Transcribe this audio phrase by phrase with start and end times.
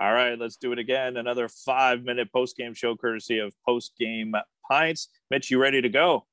[0.00, 1.18] All right, let's do it again.
[1.18, 4.34] Another five minute post game show courtesy of Post Game
[4.70, 5.08] Pints.
[5.30, 6.24] Mitch, you ready to go?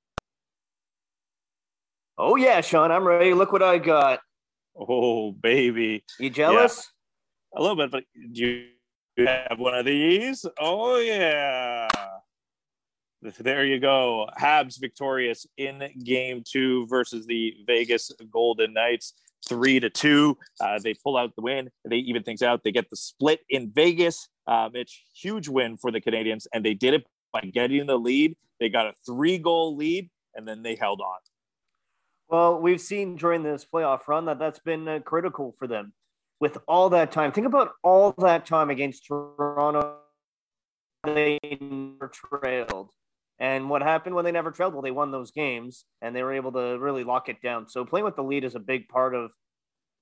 [2.18, 3.34] Oh, yeah, Sean, I'm ready.
[3.34, 4.22] Look what I got.
[4.74, 6.06] Oh, baby.
[6.18, 6.90] You jealous?
[7.54, 7.60] Yeah.
[7.60, 8.68] A little bit, but do
[9.18, 10.46] you have one of these?
[10.58, 11.90] Oh, yeah.
[13.40, 14.30] There you go.
[14.40, 19.14] Habs victorious in game two versus the Vegas Golden Knights
[19.46, 20.38] three to two.
[20.60, 21.70] Uh, they pull out the win.
[21.88, 22.64] They even things out.
[22.64, 24.30] They get the split in Vegas.
[24.48, 28.36] Um, it's huge win for the Canadians, and they did it by getting the lead.
[28.60, 31.18] They got a three goal lead, and then they held on.
[32.30, 35.94] Well, we've seen during this playoff run that that's been uh, critical for them.
[36.40, 39.98] With all that time, think about all that time against Toronto.
[41.04, 41.40] They
[42.12, 42.90] trailed.
[43.40, 44.74] And what happened when they never trailed?
[44.74, 47.68] Well, they won those games and they were able to really lock it down.
[47.68, 49.32] So playing with the lead is a big part of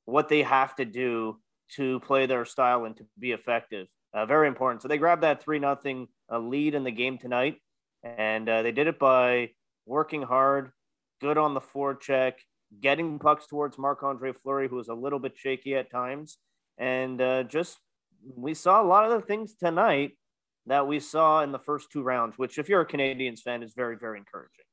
[0.05, 1.39] what they have to do
[1.75, 3.87] to play their style and to be effective.
[4.13, 4.81] Uh, very important.
[4.81, 7.57] So they grabbed that three nothing uh, lead in the game tonight,
[8.03, 9.49] and uh, they did it by
[9.85, 10.71] working hard,
[11.19, 12.33] good on the forecheck,
[12.79, 16.37] getting pucks towards Marc Andre Fleury, who was a little bit shaky at times,
[16.77, 17.77] and uh, just
[18.35, 20.11] we saw a lot of the things tonight
[20.67, 23.73] that we saw in the first two rounds, which, if you're a Canadiens fan, is
[23.73, 24.65] very, very encouraging.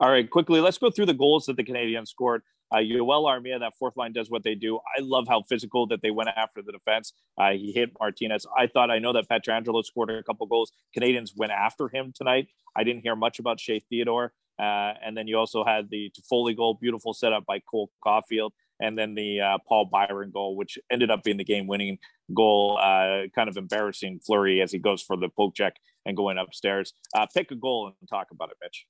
[0.00, 2.42] All right, quickly, let's go through the goals that the Canadiens scored.
[2.70, 4.76] Uh, Joel Armia, that fourth line does what they do.
[4.76, 7.14] I love how physical that they went after the defense.
[7.38, 8.46] Uh, he hit Martinez.
[8.56, 10.70] I thought I know that Pietrangelo scored a couple goals.
[10.96, 12.48] Canadiens went after him tonight.
[12.76, 14.32] I didn't hear much about Shea Theodore.
[14.58, 18.96] Uh, and then you also had the Toffoli goal, beautiful setup by Cole Caufield and
[18.96, 21.98] then the uh, Paul Byron goal, which ended up being the game-winning
[22.34, 22.78] goal.
[22.80, 25.74] Uh, kind of embarrassing Fleury as he goes for the poke check
[26.06, 26.92] and going upstairs.
[27.14, 28.86] Uh, pick a goal and talk about it, Mitch.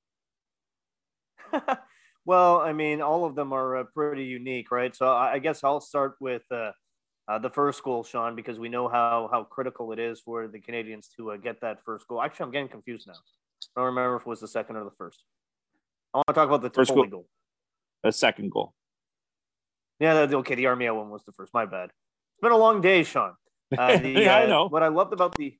[2.25, 4.95] well, I mean, all of them are uh, pretty unique, right?
[4.95, 6.73] So I guess I'll start with uh,
[7.27, 10.61] uh, the first goal, Sean, because we know how how critical it is for the
[10.61, 12.23] Canadians to get that first goal.
[12.23, 13.15] Actually, I'm getting confused now.
[13.77, 15.23] I don't remember if it was the second or the first.
[16.15, 17.07] I want to talk about the first goal.
[17.07, 17.27] goal.
[18.03, 18.75] The second goal.
[20.01, 20.55] Yeah, okay.
[20.55, 21.53] The Armia one was the first.
[21.53, 21.87] My bad.
[21.87, 23.35] It's been a long day, Sean.
[23.77, 24.69] Uh, the, yeah, uh, I know.
[24.69, 25.59] What I loved about the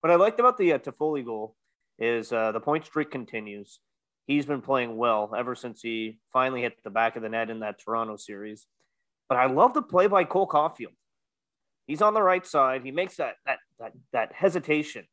[0.00, 1.56] what I liked about the uh, Toffoli goal
[1.98, 3.80] is uh, the point streak continues.
[4.26, 7.60] He's been playing well ever since he finally hit the back of the net in
[7.60, 8.66] that Toronto series.
[9.28, 10.94] But I love the play by Cole Caufield.
[11.86, 12.82] He's on the right side.
[12.84, 15.06] He makes that that that that hesitation,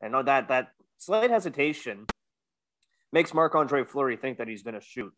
[0.00, 0.68] and that that
[0.98, 2.06] slight hesitation
[3.12, 5.12] makes Marc Andre Fleury think that he's going to shoot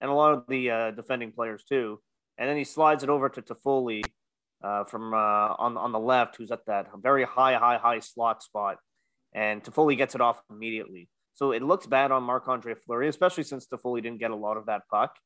[0.00, 2.00] and a lot of the uh, defending players too.
[2.36, 4.04] And then he slides it over to Toffoli
[4.62, 8.42] uh, from uh, on on the left, who's at that very high, high, high slot
[8.42, 8.78] spot,
[9.32, 11.08] and Toffoli gets it off immediately.
[11.34, 14.56] So it looks bad on Marc Andre Fleury, especially since Toffoli didn't get a lot
[14.56, 15.16] of that puck.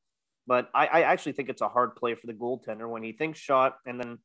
[0.46, 3.38] But I, I actually think it's a hard play for the goaltender when he thinks
[3.38, 4.18] shot and then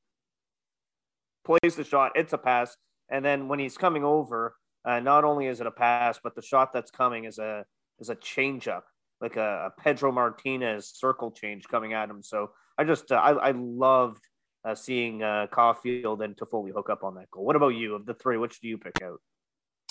[1.46, 2.14] plays the shot.
[2.16, 2.76] It's a pass,
[3.10, 6.42] and then when he's coming over, uh, not only is it a pass, but the
[6.42, 7.66] shot that's coming is a
[8.00, 8.84] is a changeup
[9.22, 12.22] like a, a Pedro Martinez circle change coming at him.
[12.22, 14.24] So I just uh, I, I loved
[14.66, 17.46] uh, seeing uh, Caufield and Toffoli hook up on that goal.
[17.46, 17.96] What about you?
[17.96, 19.20] Of the three, which do you pick out?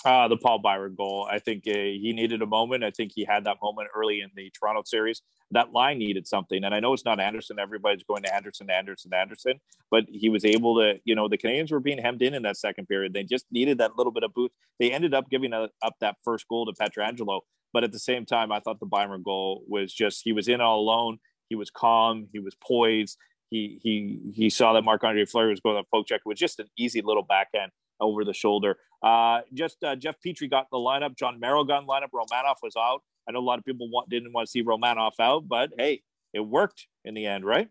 [0.05, 1.27] Uh, the Paul Byron goal.
[1.29, 2.83] I think uh, he needed a moment.
[2.83, 5.23] I think he had that moment early in the Toronto series.
[5.51, 6.63] That line needed something.
[6.63, 7.57] And I know it's not Anderson.
[7.59, 9.59] Everybody's going to Anderson, Anderson, Anderson.
[9.89, 12.57] But he was able to, you know, the Canadians were being hemmed in in that
[12.57, 13.13] second period.
[13.13, 14.53] They just needed that little bit of boost.
[14.79, 17.41] They ended up giving a, up that first goal to Pietrangelo.
[17.73, 20.61] But at the same time, I thought the Byron goal was just he was in
[20.61, 21.17] all alone.
[21.49, 22.27] He was calm.
[22.31, 23.17] He was poised.
[23.49, 26.21] He he he saw that Marc Andre Fleury was going to poke check.
[26.25, 28.77] It was just an easy little backhand over the shoulder.
[29.01, 31.15] Uh, just uh, Jeff Petry got the lineup.
[31.15, 32.09] Jon Merrill got the lineup.
[32.13, 33.01] Romanov was out.
[33.27, 36.01] I know a lot of people want, didn't want to see Romanov out, but hey,
[36.33, 37.67] it worked in the end, right?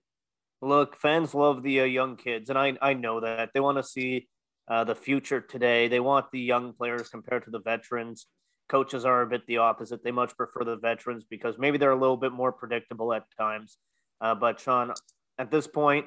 [0.63, 3.83] Look, fans love the uh, young kids, and I I know that they want to
[3.83, 4.29] see
[4.69, 5.89] uh, the future today.
[5.89, 8.27] They want the young players compared to the veterans.
[8.69, 10.03] Coaches are a bit the opposite.
[10.03, 13.79] They much prefer the veterans because maybe they're a little bit more predictable at times.
[14.21, 14.93] Uh, but Sean,
[15.39, 16.07] at this point,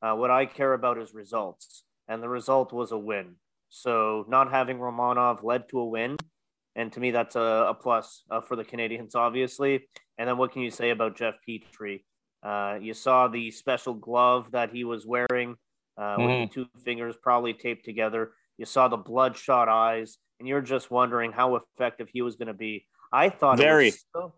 [0.00, 3.36] uh, what I care about is results, and the result was a win.
[3.74, 6.18] So not having Romanov led to a win,
[6.76, 9.88] and to me that's a, a plus uh, for the Canadians, obviously.
[10.18, 12.04] And then what can you say about Jeff Petry?
[12.42, 15.56] Uh, you saw the special glove that he was wearing
[15.96, 16.22] uh, mm-hmm.
[16.22, 18.32] with the two fingers probably taped together.
[18.58, 22.54] You saw the bloodshot eyes and you're just wondering how effective he was going to
[22.54, 22.86] be.
[23.10, 24.34] I thought very, so,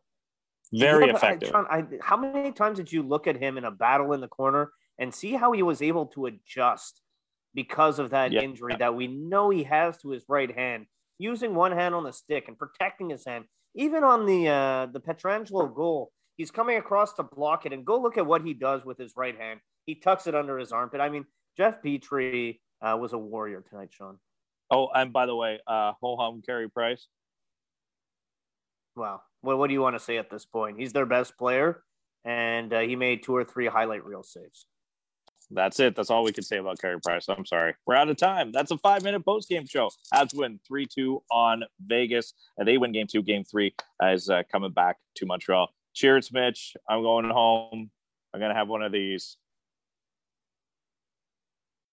[0.72, 1.50] very effective.
[1.50, 4.28] John, I, how many times did you look at him in a battle in the
[4.28, 7.00] corner and see how he was able to adjust
[7.54, 10.86] because of that injury that we know he has to his right hand,
[11.18, 13.44] using one hand on the stick and protecting his hand.
[13.76, 18.00] Even on the uh, the Pietrangelo goal, he's coming across to block it, and go
[18.00, 19.60] look at what he does with his right hand.
[19.86, 21.00] He tucks it under his armpit.
[21.00, 21.24] I mean,
[21.56, 24.18] Jeff Petry uh, was a warrior tonight, Sean.
[24.70, 27.08] Oh, and by the way, uh, ho hum Carey Price.
[28.96, 29.22] Wow.
[29.42, 30.78] Well, what do you want to say at this point?
[30.78, 31.82] He's their best player,
[32.24, 34.66] and uh, he made two or three highlight reel saves.
[35.50, 35.94] That's it.
[35.94, 37.28] That's all we can say about Carey Price.
[37.28, 37.74] I'm sorry.
[37.86, 38.52] We're out of time.
[38.52, 39.90] That's a five minute post game show.
[40.12, 42.34] Habs win 3 2 on Vegas.
[42.58, 43.22] And they win game two.
[43.22, 45.68] Game three is uh, coming back to Montreal.
[45.94, 46.76] Cheers, Mitch.
[46.88, 47.90] I'm going home.
[48.32, 49.36] I'm going to have one of these.